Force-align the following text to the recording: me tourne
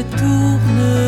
me 0.00 0.04
tourne 0.16 0.99